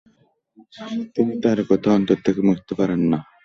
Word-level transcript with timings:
তিনি 1.15 1.33
তার 1.43 1.59
কথা 1.69 1.89
অন্তর 1.97 2.17
থেকে 2.25 2.41
মুছতে 2.47 2.73
পারেন 2.79 3.01
না। 3.11 3.19